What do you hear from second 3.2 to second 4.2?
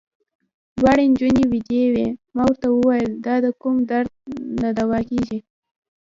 دا د کوم درد